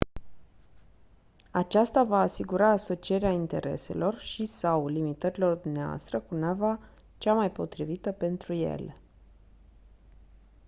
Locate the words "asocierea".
2.69-3.31